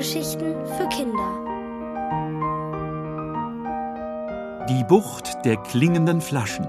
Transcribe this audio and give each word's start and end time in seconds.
Hörgeschichten 0.00 0.54
für 0.64 0.88
Kinder. 0.88 1.30
Die 4.66 4.82
Bucht 4.84 5.44
der 5.44 5.58
klingenden 5.58 6.22
Flaschen 6.22 6.66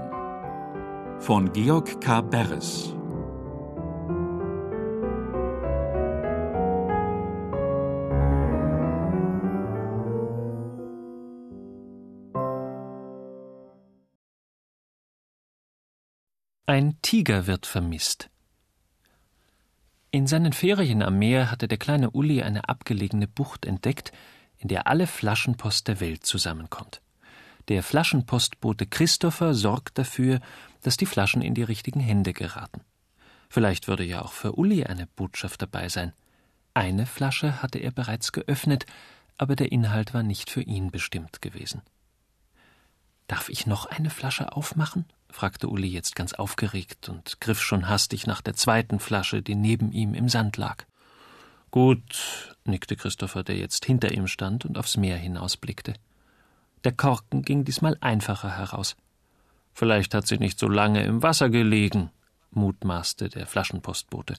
von 1.18 1.50
Georg 1.54 1.98
K. 2.02 2.20
Beres. 2.20 2.94
Ein 16.66 16.98
Tiger 17.00 17.46
wird 17.46 17.64
vermisst. 17.64 18.31
In 20.14 20.26
seinen 20.26 20.52
Ferien 20.52 21.02
am 21.02 21.18
Meer 21.18 21.50
hatte 21.50 21.68
der 21.68 21.78
kleine 21.78 22.10
Uli 22.10 22.42
eine 22.42 22.68
abgelegene 22.68 23.26
Bucht 23.26 23.64
entdeckt, 23.64 24.12
in 24.58 24.68
der 24.68 24.86
alle 24.86 25.06
Flaschenpost 25.06 25.88
der 25.88 26.00
Welt 26.00 26.26
zusammenkommt. 26.26 27.00
Der 27.68 27.82
Flaschenpostbote 27.82 28.84
Christopher 28.84 29.54
sorgt 29.54 29.96
dafür, 29.96 30.40
dass 30.82 30.98
die 30.98 31.06
Flaschen 31.06 31.40
in 31.40 31.54
die 31.54 31.62
richtigen 31.62 32.00
Hände 32.00 32.34
geraten. 32.34 32.82
Vielleicht 33.48 33.88
würde 33.88 34.04
ja 34.04 34.20
auch 34.20 34.32
für 34.32 34.52
Uli 34.52 34.84
eine 34.84 35.06
Botschaft 35.06 35.62
dabei 35.62 35.88
sein. 35.88 36.12
Eine 36.74 37.06
Flasche 37.06 37.62
hatte 37.62 37.78
er 37.78 37.90
bereits 37.90 38.32
geöffnet, 38.32 38.84
aber 39.38 39.56
der 39.56 39.72
Inhalt 39.72 40.12
war 40.12 40.22
nicht 40.22 40.50
für 40.50 40.62
ihn 40.62 40.90
bestimmt 40.90 41.40
gewesen. 41.40 41.80
Darf 43.28 43.48
ich 43.48 43.66
noch 43.66 43.86
eine 43.86 44.10
Flasche 44.10 44.52
aufmachen? 44.52 45.06
Fragte 45.32 45.68
Uli 45.68 45.88
jetzt 45.88 46.14
ganz 46.14 46.32
aufgeregt 46.34 47.08
und 47.08 47.40
griff 47.40 47.60
schon 47.60 47.88
hastig 47.88 48.26
nach 48.26 48.40
der 48.40 48.54
zweiten 48.54 49.00
Flasche, 49.00 49.42
die 49.42 49.54
neben 49.54 49.92
ihm 49.92 50.14
im 50.14 50.28
Sand 50.28 50.56
lag. 50.56 50.84
Gut, 51.70 52.54
nickte 52.64 52.96
Christopher, 52.96 53.42
der 53.42 53.56
jetzt 53.56 53.84
hinter 53.84 54.12
ihm 54.12 54.26
stand 54.26 54.64
und 54.64 54.76
aufs 54.76 54.96
Meer 54.96 55.16
hinausblickte. 55.16 55.94
Der 56.84 56.92
Korken 56.92 57.42
ging 57.42 57.64
diesmal 57.64 57.96
einfacher 58.00 58.56
heraus. 58.56 58.96
Vielleicht 59.72 60.14
hat 60.14 60.26
sie 60.26 60.38
nicht 60.38 60.58
so 60.58 60.68
lange 60.68 61.02
im 61.04 61.22
Wasser 61.22 61.48
gelegen, 61.48 62.10
mutmaßte 62.50 63.28
der 63.30 63.46
Flaschenpostbote. 63.46 64.34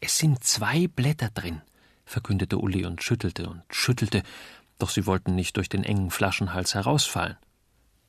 Es 0.00 0.18
sind 0.18 0.42
zwei 0.42 0.88
Blätter 0.88 1.30
drin, 1.30 1.62
verkündete 2.04 2.58
Uli 2.58 2.84
und 2.84 3.02
schüttelte 3.02 3.48
und 3.48 3.62
schüttelte, 3.70 4.22
doch 4.78 4.90
sie 4.90 5.06
wollten 5.06 5.34
nicht 5.34 5.56
durch 5.56 5.68
den 5.68 5.84
engen 5.84 6.10
Flaschenhals 6.10 6.74
herausfallen. 6.74 7.36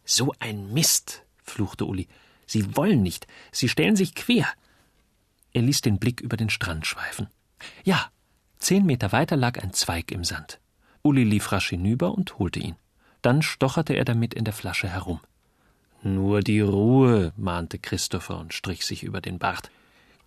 So 0.05 0.33
ein 0.39 0.73
Mist, 0.73 1.23
fluchte 1.49 1.85
Uli. 1.85 2.07
Sie 2.45 2.75
wollen 2.75 3.03
nicht. 3.03 3.27
Sie 3.51 3.69
stellen 3.69 3.95
sich 3.95 4.15
quer. 4.15 4.47
Er 5.53 5.61
ließ 5.61 5.81
den 5.81 5.99
Blick 5.99 6.21
über 6.21 6.37
den 6.37 6.49
Strand 6.49 6.85
schweifen. 6.85 7.27
Ja, 7.83 8.09
zehn 8.59 8.85
Meter 8.85 9.11
weiter 9.11 9.35
lag 9.35 9.61
ein 9.61 9.73
Zweig 9.73 10.11
im 10.11 10.23
Sand. 10.23 10.59
Uli 11.01 11.23
lief 11.23 11.51
rasch 11.51 11.69
hinüber 11.69 12.13
und 12.13 12.39
holte 12.39 12.59
ihn. 12.59 12.75
Dann 13.21 13.41
stocherte 13.41 13.93
er 13.93 14.05
damit 14.05 14.33
in 14.33 14.43
der 14.43 14.53
Flasche 14.53 14.87
herum. 14.87 15.19
Nur 16.03 16.41
die 16.41 16.61
Ruhe, 16.61 17.33
mahnte 17.35 17.79
Christopher 17.79 18.37
und 18.39 18.53
strich 18.53 18.85
sich 18.85 19.03
über 19.03 19.19
den 19.19 19.39
Bart. 19.39 19.71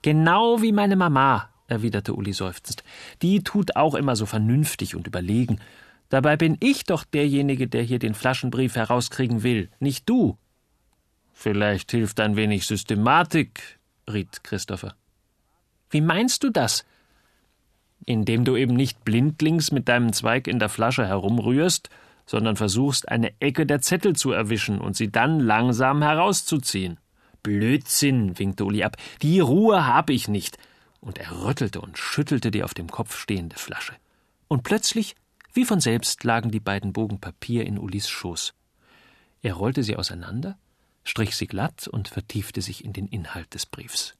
Genau 0.02 0.62
wie 0.62 0.72
meine 0.72 0.96
Mama, 0.96 1.48
erwiderte 1.68 2.14
Uli 2.14 2.32
seufzend. 2.32 2.82
Die 3.22 3.42
tut 3.42 3.76
auch 3.76 3.94
immer 3.94 4.16
so 4.16 4.26
vernünftig 4.26 4.96
und 4.96 5.06
überlegen. 5.06 5.60
Dabei 6.08 6.36
bin 6.36 6.56
ich 6.60 6.84
doch 6.84 7.04
derjenige, 7.04 7.68
der 7.68 7.82
hier 7.82 7.98
den 7.98 8.14
Flaschenbrief 8.14 8.74
herauskriegen 8.74 9.42
will, 9.42 9.70
nicht 9.78 10.08
du. 10.08 10.36
Vielleicht 11.40 11.90
hilft 11.92 12.20
ein 12.20 12.36
wenig 12.36 12.66
Systematik, 12.66 13.78
riet 14.06 14.44
Christopher. 14.44 14.94
Wie 15.88 16.02
meinst 16.02 16.44
du 16.44 16.50
das? 16.50 16.84
Indem 18.04 18.44
du 18.44 18.56
eben 18.56 18.74
nicht 18.74 19.06
blindlings 19.06 19.72
mit 19.72 19.88
deinem 19.88 20.12
Zweig 20.12 20.48
in 20.48 20.58
der 20.58 20.68
Flasche 20.68 21.06
herumrührst, 21.06 21.88
sondern 22.26 22.56
versuchst, 22.56 23.08
eine 23.08 23.32
Ecke 23.40 23.64
der 23.64 23.80
Zettel 23.80 24.14
zu 24.14 24.32
erwischen 24.32 24.82
und 24.82 24.96
sie 24.96 25.10
dann 25.10 25.40
langsam 25.40 26.02
herauszuziehen. 26.02 26.98
Blödsinn, 27.42 28.38
winkte 28.38 28.66
Uli 28.66 28.84
ab. 28.84 28.98
Die 29.22 29.40
Ruhe 29.40 29.86
habe 29.86 30.12
ich 30.12 30.28
nicht. 30.28 30.58
Und 31.00 31.16
er 31.16 31.42
rüttelte 31.42 31.80
und 31.80 31.96
schüttelte 31.96 32.50
die 32.50 32.64
auf 32.64 32.74
dem 32.74 32.90
Kopf 32.90 33.16
stehende 33.16 33.56
Flasche. 33.56 33.94
Und 34.46 34.62
plötzlich, 34.62 35.16
wie 35.54 35.64
von 35.64 35.80
selbst, 35.80 36.22
lagen 36.22 36.50
die 36.50 36.60
beiden 36.60 36.92
Bogen 36.92 37.18
Papier 37.18 37.64
in 37.64 37.78
Ulis 37.78 38.10
Schoß. 38.10 38.52
Er 39.40 39.54
rollte 39.54 39.82
sie 39.82 39.96
auseinander 39.96 40.58
strich 41.04 41.36
sie 41.36 41.46
glatt 41.46 41.88
und 41.88 42.08
vertiefte 42.08 42.62
sich 42.62 42.84
in 42.84 42.92
den 42.92 43.06
Inhalt 43.06 43.54
des 43.54 43.66
Briefs. 43.66 44.16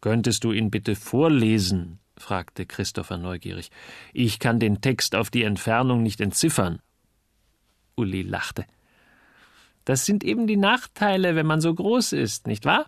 Könntest 0.00 0.44
du 0.44 0.52
ihn 0.52 0.70
bitte 0.70 0.94
vorlesen? 0.94 1.98
fragte 2.18 2.64
Christopher 2.64 3.18
neugierig. 3.18 3.70
Ich 4.12 4.38
kann 4.38 4.58
den 4.58 4.80
Text 4.80 5.14
auf 5.14 5.30
die 5.30 5.42
Entfernung 5.42 6.02
nicht 6.02 6.20
entziffern. 6.20 6.80
Uli 7.94 8.22
lachte. 8.22 8.64
Das 9.84 10.04
sind 10.04 10.24
eben 10.24 10.46
die 10.46 10.56
Nachteile, 10.56 11.36
wenn 11.36 11.46
man 11.46 11.60
so 11.60 11.74
groß 11.74 12.12
ist, 12.12 12.46
nicht 12.46 12.64
wahr? 12.64 12.86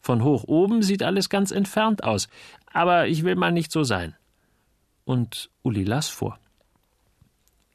Von 0.00 0.22
hoch 0.22 0.44
oben 0.44 0.82
sieht 0.82 1.02
alles 1.02 1.28
ganz 1.28 1.50
entfernt 1.50 2.04
aus, 2.04 2.28
aber 2.72 3.08
ich 3.08 3.24
will 3.24 3.36
mal 3.36 3.52
nicht 3.52 3.72
so 3.72 3.84
sein. 3.84 4.14
Und 5.04 5.50
Uli 5.62 5.82
las 5.82 6.08
vor. 6.08 6.38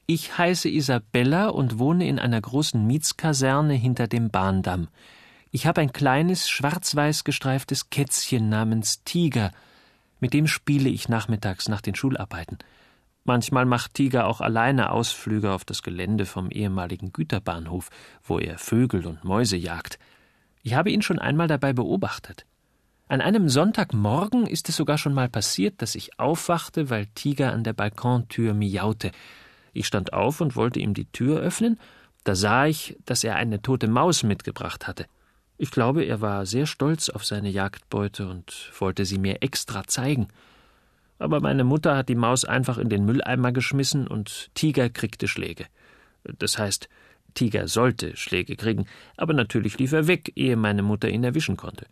Ich 0.06 0.36
heiße 0.36 0.68
Isabella 0.68 1.48
und 1.48 1.78
wohne 1.78 2.08
in 2.08 2.18
einer 2.18 2.40
großen 2.40 2.84
Mietskaserne 2.86 3.74
hinter 3.74 4.08
dem 4.08 4.30
Bahndamm. 4.30 4.88
Ich 5.50 5.66
habe 5.66 5.80
ein 5.80 5.92
kleines, 5.92 6.48
schwarz-weiß 6.48 7.24
gestreiftes 7.24 7.90
Kätzchen 7.90 8.48
namens 8.48 9.04
Tiger. 9.04 9.52
Mit 10.18 10.34
dem 10.34 10.46
spiele 10.46 10.88
ich 10.88 11.08
nachmittags 11.08 11.68
nach 11.68 11.80
den 11.80 11.94
Schularbeiten. 11.94 12.58
Manchmal 13.24 13.66
macht 13.66 13.94
Tiger 13.94 14.26
auch 14.26 14.40
alleine 14.40 14.90
Ausflüge 14.90 15.52
auf 15.52 15.64
das 15.64 15.82
Gelände 15.82 16.26
vom 16.26 16.50
ehemaligen 16.50 17.12
Güterbahnhof, 17.12 17.88
wo 18.24 18.38
er 18.38 18.58
Vögel 18.58 19.06
und 19.06 19.24
Mäuse 19.24 19.56
jagt. 19.56 19.98
Ich 20.64 20.74
habe 20.74 20.90
ihn 20.90 21.02
schon 21.02 21.20
einmal 21.20 21.46
dabei 21.46 21.72
beobachtet. 21.72 22.44
An 23.06 23.20
einem 23.20 23.48
Sonntagmorgen 23.48 24.46
ist 24.46 24.68
es 24.68 24.76
sogar 24.76 24.98
schon 24.98 25.14
mal 25.14 25.28
passiert, 25.28 25.82
dass 25.82 25.94
ich 25.94 26.18
aufwachte, 26.18 26.90
weil 26.90 27.06
Tiger 27.14 27.52
an 27.52 27.62
der 27.62 27.74
Balkontür 27.74 28.54
miaute. 28.54 29.12
Ich 29.72 29.86
stand 29.86 30.12
auf 30.12 30.40
und 30.40 30.56
wollte 30.56 30.80
ihm 30.80 30.94
die 30.94 31.10
Tür 31.12 31.40
öffnen, 31.40 31.78
da 32.24 32.34
sah 32.34 32.66
ich, 32.66 32.96
dass 33.04 33.24
er 33.24 33.36
eine 33.36 33.62
tote 33.62 33.88
Maus 33.88 34.22
mitgebracht 34.22 34.86
hatte. 34.86 35.06
Ich 35.58 35.70
glaube, 35.70 36.04
er 36.04 36.20
war 36.20 36.46
sehr 36.46 36.66
stolz 36.66 37.08
auf 37.08 37.24
seine 37.24 37.50
Jagdbeute 37.50 38.28
und 38.28 38.72
wollte 38.78 39.04
sie 39.04 39.18
mir 39.18 39.42
extra 39.42 39.84
zeigen. 39.86 40.28
Aber 41.18 41.40
meine 41.40 41.64
Mutter 41.64 41.96
hat 41.96 42.08
die 42.08 42.14
Maus 42.14 42.44
einfach 42.44 42.78
in 42.78 42.88
den 42.88 43.04
Mülleimer 43.04 43.52
geschmissen 43.52 44.06
und 44.06 44.50
Tiger 44.54 44.88
kriegte 44.88 45.28
Schläge. 45.28 45.66
Das 46.24 46.58
heißt, 46.58 46.88
Tiger 47.34 47.68
sollte 47.68 48.16
Schläge 48.16 48.56
kriegen, 48.56 48.86
aber 49.16 49.32
natürlich 49.32 49.78
lief 49.78 49.92
er 49.92 50.06
weg, 50.06 50.32
ehe 50.36 50.56
meine 50.56 50.82
Mutter 50.82 51.08
ihn 51.08 51.24
erwischen 51.24 51.56
konnte. 51.56 51.86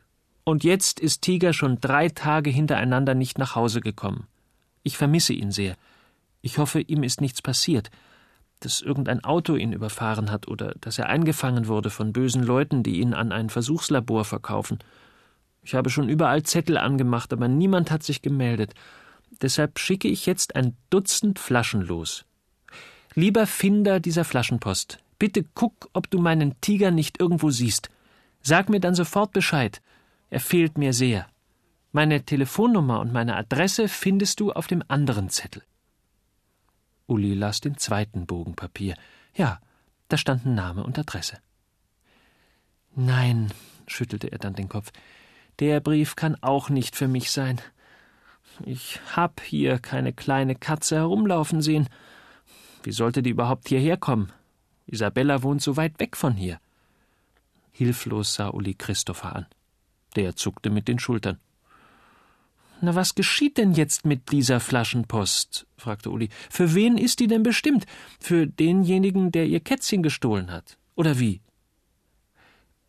Und 0.45 0.65
jetzt 0.65 1.01
ist 1.01 1.23
Tiger 1.23 1.53
schon 1.53 1.81
drei 1.81 2.09
Tage 2.09 2.51
hintereinander 2.51 3.15
nicht 3.15 3.39
nach 3.39 3.55
Hause 3.55 3.81
gekommen. 3.81 4.27
Ich 4.83 4.97
vermisse 4.97 5.33
ihn 5.33 5.53
sehr. 5.53 5.77
Ich 6.43 6.59
hoffe, 6.59 6.81
ihm 6.81 7.03
ist 7.03 7.21
nichts 7.21 7.43
passiert, 7.43 7.91
dass 8.61 8.81
irgendein 8.81 9.25
Auto 9.25 9.57
ihn 9.57 9.73
überfahren 9.73 10.31
hat 10.31 10.49
oder 10.49 10.75
dass 10.81 10.99
er 10.99 11.09
eingefangen 11.09 11.67
wurde 11.67 11.91
von 11.91 12.13
bösen 12.13 12.43
Leuten, 12.43 12.83
die 12.83 13.01
ihn 13.01 13.15
an 13.15 13.33
ein 13.33 13.51
Versuchslabor 13.51 14.25
verkaufen. 14.25 14.79
Ich 15.63 15.75
habe 15.75 15.91
schon 15.91 16.09
überall 16.09 16.43
Zettel 16.43 16.77
angemacht, 16.77 17.33
aber 17.33 17.49
niemand 17.49 17.91
hat 17.91 18.03
sich 18.03 18.23
gemeldet. 18.23 18.75
Deshalb 19.43 19.79
schicke 19.79 20.09
ich 20.09 20.27
jetzt 20.27 20.57
ein 20.57 20.77
Dutzend 20.91 21.39
Flaschen 21.39 21.83
los. 21.83 22.25
Lieber 23.15 23.47
Finder 23.47 24.01
dieser 24.01 24.25
Flaschenpost, 24.25 24.99
bitte 25.19 25.45
guck, 25.55 25.89
ob 25.93 26.11
du 26.11 26.19
meinen 26.19 26.61
Tiger 26.61 26.91
nicht 26.91 27.21
irgendwo 27.21 27.51
siehst. 27.51 27.91
Sag 28.43 28.69
mir 28.69 28.81
dann 28.81 28.95
sofort 28.95 29.33
Bescheid. 29.33 29.81
Er 30.31 30.41
fehlt 30.41 30.79
mir 30.79 30.93
sehr. 30.93 31.27
Meine 31.93 32.23
Telefonnummer 32.25 33.01
und 33.01 33.13
meine 33.13 33.37
Adresse 33.37 33.89
findest 33.89 34.41
du 34.41 34.53
auf 34.53 34.67
dem 34.67 34.83
anderen 34.89 35.29
Zettel. 35.29 35.63
Uli 37.11 37.35
las 37.35 37.61
den 37.61 37.77
zweiten 37.77 38.27
Bogen 38.27 38.55
Papier. 38.55 38.95
Ja, 39.35 39.61
da 40.09 40.17
standen 40.17 40.55
Name 40.55 40.85
und 40.85 40.99
Adresse. 40.99 41.39
Nein, 42.95 43.53
schüttelte 43.87 44.31
er 44.31 44.39
dann 44.39 44.55
den 44.55 44.69
Kopf, 44.69 44.93
der 45.59 45.81
Brief 45.81 46.17
kann 46.17 46.37
auch 46.41 46.71
nicht 46.71 46.97
für 46.97 47.09
mich 47.09 47.31
sein. 47.31 47.61
Ich 48.65 49.01
hab 49.15 49.41
hier 49.41 49.79
keine 49.79 50.13
kleine 50.13 50.55
Katze 50.55 50.97
herumlaufen 50.97 51.61
sehen. 51.61 51.89
Wie 52.83 52.93
sollte 52.93 53.23
die 53.23 53.31
überhaupt 53.31 53.69
hierher 53.69 53.97
kommen? 53.97 54.33
Isabella 54.87 55.43
wohnt 55.43 55.63
so 55.63 55.77
weit 55.77 56.01
weg 56.01 56.17
von 56.17 56.35
hier. 56.35 56.61
Hilflos 57.73 58.35
sah 58.35 58.49
Uli 58.49 58.75
Christopher 58.75 59.37
an. 59.37 59.47
Der 60.17 60.35
zuckte 60.35 60.71
mit 60.71 60.89
den 60.89 60.99
Schultern. 60.99 61.39
Na, 62.81 62.95
was 62.95 63.15
geschieht 63.15 63.59
denn 63.59 63.73
jetzt 63.73 64.07
mit 64.07 64.33
dieser 64.33 64.59
Flaschenpost? 64.59 65.67
fragte 65.77 66.11
Uli. 66.11 66.31
Für 66.49 66.75
wen 66.75 66.97
ist 66.97 67.21
die 67.21 67.27
denn 67.27 67.43
bestimmt? 67.43 67.85
Für 68.19 68.47
denjenigen, 68.47 69.33
der 69.33 69.47
ihr 69.47 69.61
Kätzchen 69.61 70.03
gestohlen 70.03 70.51
hat? 70.51 70.79
Oder 70.95 71.19
wie? 71.19 71.41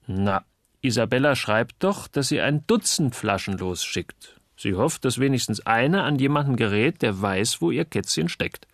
Na, 0.08 0.46
Isabella 0.82 1.36
schreibt 1.36 1.76
doch, 1.80 2.08
dass 2.08 2.30
sie 2.30 2.42
ein 2.42 2.66
Dutzend 2.68 3.16
Flaschen 3.16 3.58
losschickt. 3.58 4.40
Sie 4.56 4.76
hofft, 4.76 5.06
dass 5.06 5.20
wenigstens 5.20 5.66
einer 5.66 6.04
an 6.04 6.20
jemanden 6.20 6.56
gerät, 6.56 7.02
der 7.02 7.22
weiß, 7.22 7.62
wo 7.62 7.72
ihr 7.72 7.86
Kätzchen 7.86 8.30
steckt. 8.30 8.68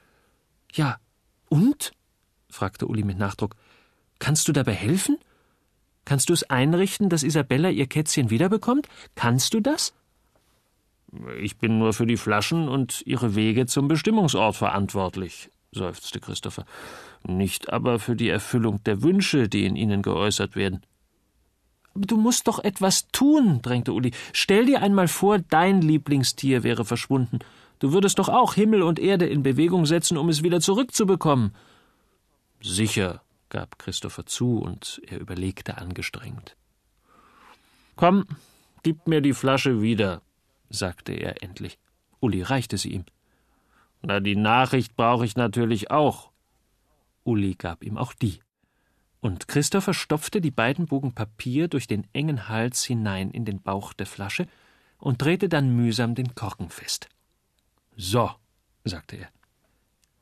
Ja, 0.74 1.00
und? 1.50 1.94
fragte 2.50 2.88
Uli 2.88 3.04
mit 3.04 3.18
Nachdruck. 3.18 3.56
Kannst 4.20 4.48
du 4.48 4.52
dabei 4.52 4.74
helfen? 4.74 5.18
Kannst 6.06 6.30
du 6.30 6.34
es 6.34 6.44
einrichten, 6.44 7.10
dass 7.10 7.24
Isabella 7.24 7.70
ihr 7.70 7.88
Kätzchen 7.88 8.30
wiederbekommt? 8.30 8.88
Kannst 9.16 9.54
du 9.54 9.60
das? 9.60 9.94
Ich 11.40 11.58
bin 11.58 11.80
nur 11.80 11.94
für 11.94 12.06
die 12.06 12.18
Flaschen 12.18 12.68
und 12.68 13.02
ihre 13.06 13.36
Wege 13.36 13.66
zum 13.66 13.88
Bestimmungsort 13.88 14.56
verantwortlich, 14.56 15.50
seufzte 15.72 16.19
Christopher. 16.19 16.66
Nicht 17.28 17.72
aber 17.72 18.00
für 18.00 18.16
die 18.16 18.30
Erfüllung 18.30 18.84
der 18.84 19.02
Wünsche, 19.02 19.50
die 19.50 19.66
in 19.66 19.75
ihnen 19.75 20.02
geäußert 20.02 20.56
werden. 20.56 20.81
Aber 21.94 22.06
du 22.06 22.18
musst 22.18 22.48
doch 22.48 22.64
etwas 22.64 23.08
tun, 23.12 23.62
drängte 23.62 23.94
Uli. 23.94 24.12
Stell 24.31 24.66
dir 24.66 24.81
einmal 24.81 25.08
vor, 25.08 25.40
dein 25.40 25.81
Lieblingstier 25.81 26.64
wäre 26.64 26.86
verschwunden. 26.86 27.40
Du 27.80 27.92
würdest 27.92 28.20
doch 28.20 28.30
auch 28.30 28.54
Himmel 28.54 28.84
und 28.84 29.00
Erde 29.00 29.25
in 29.25 29.44
Bewegung 29.44 29.86
setzen, 29.86 30.18
um 30.18 30.30
es 30.30 30.44
wieder 30.44 30.60
zurückzubekommen. 30.60 31.56
Sicher, 32.62 33.22
gab 33.50 33.80
Christopher 33.80 34.25
zu, 34.25 34.60
und 34.60 35.02
er 35.08 35.20
überlegte 35.20 35.78
angestrengt. 35.78 36.56
Komm, 37.96 38.25
gib 38.84 39.08
mir 39.08 39.22
die 39.22 39.34
Flasche 39.34 39.81
wieder, 39.81 40.22
sagte 40.69 41.14
er 41.14 41.44
endlich. 41.44 41.78
Uli 42.19 42.42
reichte 42.42 42.78
sie 42.78 42.94
ihm. 42.94 43.06
Na, 44.02 44.19
die 44.19 44.36
Nachricht 44.36 44.96
brauche 44.96 45.25
ich 45.25 45.36
natürlich 45.36 45.92
auch. 45.92 46.31
Uli 47.24 47.56
gab 47.56 47.84
ihm 47.84 47.98
auch 47.98 48.14
die. 48.14 48.40
Und 49.19 49.48
Christopher 49.48 49.94
stopfte 49.94 50.42
die 50.42 50.52
beiden 50.52 50.86
Bogen 50.86 51.14
Papier 51.14 51.68
durch 51.68 51.88
den 51.88 52.08
engen 52.14 52.48
Hals 52.48 52.84
hinein 52.86 53.31
in 53.31 53.46
den 53.46 53.62
Bauch 53.62 53.94
der 53.94 54.06
Flasche 54.06 54.48
und 55.00 55.22
drehte 55.22 55.50
dann 55.50 55.75
mühsam 55.75 56.16
den 56.16 56.36
Korken 56.36 56.70
fest. 56.70 57.10
So, 57.96 58.31
sagte 58.84 59.18
er. 59.18 59.30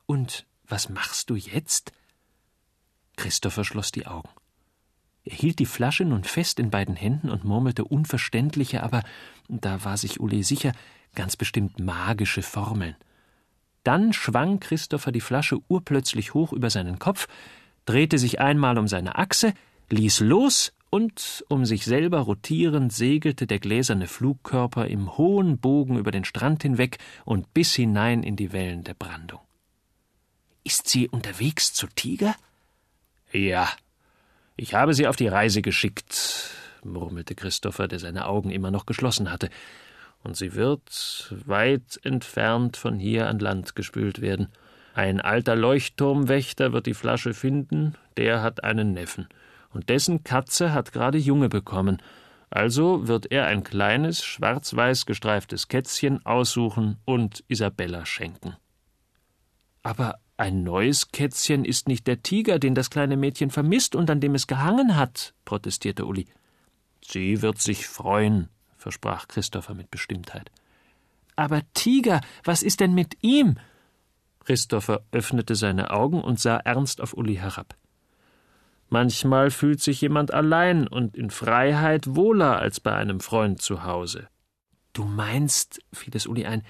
Und 0.06 0.46
was 0.64 0.88
machst 0.88 1.30
du 1.30 1.36
jetzt? 1.36 1.92
Christopher 3.16 3.64
schloss 3.64 3.92
die 3.92 4.06
Augen. 4.06 4.30
Er 5.26 5.34
hielt 5.36 5.58
die 5.58 5.66
Flasche 5.66 6.04
nun 6.04 6.22
fest 6.22 6.60
in 6.60 6.70
beiden 6.70 6.94
Händen 6.94 7.30
und 7.30 7.44
murmelte 7.44 7.84
unverständliche, 7.84 8.84
aber 8.84 9.02
da 9.48 9.84
war 9.84 9.96
sich 9.96 10.20
Uli 10.20 10.44
sicher, 10.44 10.72
ganz 11.16 11.36
bestimmt 11.36 11.80
magische 11.80 12.42
Formeln. 12.42 12.94
Dann 13.82 14.12
schwang 14.12 14.60
Christopher 14.60 15.10
die 15.10 15.20
Flasche 15.20 15.58
urplötzlich 15.68 16.32
hoch 16.32 16.52
über 16.52 16.70
seinen 16.70 17.00
Kopf, 17.00 17.26
drehte 17.86 18.18
sich 18.18 18.40
einmal 18.40 18.78
um 18.78 18.86
seine 18.86 19.16
Achse, 19.16 19.52
ließ 19.90 20.20
los 20.20 20.72
und, 20.90 21.44
um 21.48 21.64
sich 21.64 21.84
selber 21.84 22.20
rotierend, 22.20 22.92
segelte 22.92 23.48
der 23.48 23.58
gläserne 23.58 24.06
Flugkörper 24.06 24.86
im 24.86 25.18
hohen 25.18 25.58
Bogen 25.58 25.98
über 25.98 26.12
den 26.12 26.24
Strand 26.24 26.62
hinweg 26.62 26.98
und 27.24 27.52
bis 27.52 27.74
hinein 27.74 28.22
in 28.22 28.36
die 28.36 28.52
Wellen 28.52 28.84
der 28.84 28.94
Brandung. 28.94 29.40
Ist 30.62 30.88
sie 30.88 31.08
unterwegs 31.08 31.72
zu 31.72 31.88
Tiger? 31.88 32.36
Ja, 33.32 33.68
ich 34.56 34.74
habe 34.74 34.94
sie 34.94 35.06
auf 35.06 35.16
die 35.16 35.28
Reise 35.28 35.62
geschickt, 35.62 36.50
murmelte 36.82 37.34
Christopher, 37.34 37.88
der 37.88 37.98
seine 37.98 38.26
Augen 38.26 38.50
immer 38.50 38.70
noch 38.70 38.86
geschlossen 38.86 39.30
hatte, 39.30 39.50
und 40.22 40.36
sie 40.36 40.54
wird 40.54 41.34
weit 41.44 42.00
entfernt 42.02 42.76
von 42.76 42.98
hier 42.98 43.28
an 43.28 43.38
Land 43.38 43.76
gespült 43.76 44.20
werden. 44.20 44.48
Ein 44.94 45.20
alter 45.20 45.54
Leuchtturmwächter 45.54 46.72
wird 46.72 46.86
die 46.86 46.94
Flasche 46.94 47.34
finden, 47.34 47.94
der 48.16 48.42
hat 48.42 48.64
einen 48.64 48.92
Neffen, 48.92 49.28
und 49.72 49.88
dessen 49.88 50.24
Katze 50.24 50.72
hat 50.72 50.92
gerade 50.92 51.18
Junge 51.18 51.48
bekommen, 51.48 52.00
also 52.48 53.08
wird 53.08 53.30
er 53.30 53.46
ein 53.46 53.64
kleines, 53.64 54.24
schwarz-weiß 54.24 55.04
gestreiftes 55.04 55.68
Kätzchen 55.68 56.24
aussuchen 56.24 56.98
und 57.04 57.44
Isabella 57.48 58.06
schenken. 58.06 58.56
Aber 59.82 60.18
ein 60.36 60.62
neues 60.62 61.12
Kätzchen 61.12 61.64
ist 61.64 61.88
nicht 61.88 62.06
der 62.06 62.22
Tiger, 62.22 62.58
den 62.58 62.74
das 62.74 62.90
kleine 62.90 63.16
Mädchen 63.16 63.50
vermisst 63.50 63.94
und 63.94 64.10
an 64.10 64.20
dem 64.20 64.34
es 64.34 64.46
gehangen 64.46 64.96
hat, 64.96 65.34
protestierte 65.44 66.04
Uli. 66.04 66.26
Sie 67.00 67.40
wird 67.40 67.58
sich 67.58 67.86
freuen, 67.86 68.48
versprach 68.76 69.28
Christopher 69.28 69.74
mit 69.74 69.90
Bestimmtheit. 69.90 70.50
Aber 71.36 71.62
Tiger, 71.72 72.20
was 72.44 72.62
ist 72.62 72.80
denn 72.80 72.94
mit 72.94 73.16
ihm? 73.22 73.58
Christopher 74.44 75.02
öffnete 75.10 75.54
seine 75.54 75.90
Augen 75.90 76.22
und 76.22 76.38
sah 76.38 76.56
ernst 76.58 77.00
auf 77.00 77.14
Uli 77.14 77.36
herab. 77.36 77.74
Manchmal 78.88 79.50
fühlt 79.50 79.80
sich 79.80 80.00
jemand 80.00 80.32
allein 80.32 80.86
und 80.86 81.16
in 81.16 81.30
Freiheit 81.30 82.14
wohler 82.14 82.58
als 82.58 82.78
bei 82.78 82.94
einem 82.94 83.20
Freund 83.20 83.60
zu 83.60 83.84
Hause. 83.84 84.28
Du 84.92 85.04
meinst, 85.04 85.80
fiel 85.92 86.14
es 86.14 86.26
Uli 86.26 86.46
ein, 86.46 86.62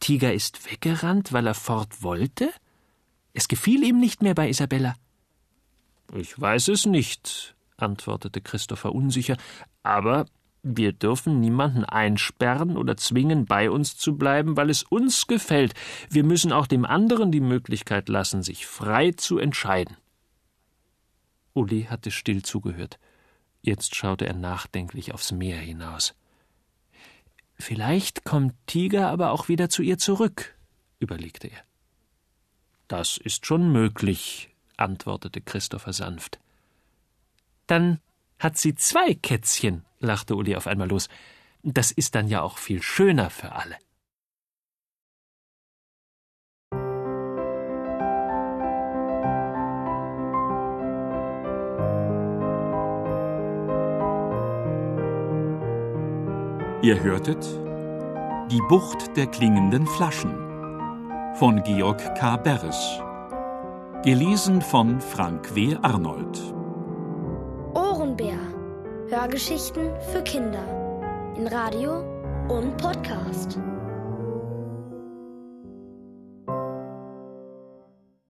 Tiger 0.00 0.32
ist 0.32 0.70
weggerannt, 0.70 1.32
weil 1.32 1.46
er 1.46 1.54
fort 1.54 2.02
wollte? 2.02 2.50
Es 3.38 3.46
gefiel 3.46 3.84
ihm 3.84 4.00
nicht 4.00 4.20
mehr 4.20 4.34
bei 4.34 4.48
Isabella. 4.48 4.96
Ich 6.12 6.40
weiß 6.40 6.66
es 6.66 6.86
nicht, 6.86 7.54
antwortete 7.76 8.40
Christopher 8.40 8.92
unsicher, 8.92 9.36
aber 9.84 10.26
wir 10.64 10.92
dürfen 10.92 11.38
niemanden 11.38 11.84
einsperren 11.84 12.76
oder 12.76 12.96
zwingen, 12.96 13.46
bei 13.46 13.70
uns 13.70 13.96
zu 13.96 14.16
bleiben, 14.16 14.56
weil 14.56 14.70
es 14.70 14.82
uns 14.82 15.28
gefällt. 15.28 15.74
Wir 16.10 16.24
müssen 16.24 16.52
auch 16.52 16.66
dem 16.66 16.84
anderen 16.84 17.30
die 17.30 17.40
Möglichkeit 17.40 18.08
lassen, 18.08 18.42
sich 18.42 18.66
frei 18.66 19.12
zu 19.12 19.38
entscheiden. 19.38 19.96
Uli 21.54 21.84
hatte 21.84 22.10
still 22.10 22.42
zugehört. 22.42 22.98
Jetzt 23.62 23.94
schaute 23.94 24.26
er 24.26 24.34
nachdenklich 24.34 25.14
aufs 25.14 25.30
Meer 25.30 25.58
hinaus. 25.58 26.16
Vielleicht 27.54 28.24
kommt 28.24 28.56
Tiger 28.66 29.10
aber 29.10 29.30
auch 29.30 29.46
wieder 29.46 29.68
zu 29.68 29.82
ihr 29.82 29.96
zurück, 29.96 30.58
überlegte 30.98 31.46
er. 31.46 31.68
Das 32.88 33.18
ist 33.18 33.44
schon 33.44 33.70
möglich, 33.70 34.48
antwortete 34.78 35.42
Christopher 35.42 35.92
sanft. 35.92 36.38
Dann 37.66 38.00
hat 38.38 38.56
sie 38.56 38.74
zwei 38.74 39.12
Kätzchen, 39.12 39.84
lachte 39.98 40.34
Uli 40.34 40.56
auf 40.56 40.66
einmal 40.66 40.88
los. 40.88 41.08
Das 41.62 41.90
ist 41.90 42.14
dann 42.14 42.28
ja 42.28 42.40
auch 42.40 42.56
viel 42.56 42.82
schöner 42.82 43.28
für 43.28 43.52
alle. 43.52 43.76
Ihr 56.80 57.02
hörtet 57.02 57.44
Die 58.50 58.62
Bucht 58.68 59.14
der 59.16 59.26
klingenden 59.26 59.86
Flaschen 59.86 60.47
von 61.38 61.62
Georg 61.62 62.16
K. 62.16 62.36
Beres. 62.36 63.00
Gelesen 64.02 64.60
von 64.60 65.00
Frank 65.00 65.54
W. 65.54 65.76
Arnold. 65.82 66.36
Ohrenbär. 67.74 68.38
Hörgeschichten 69.08 69.92
für 70.10 70.22
Kinder. 70.22 70.64
In 71.36 71.46
Radio 71.46 72.00
und 72.48 72.76
Podcast. 72.78 73.56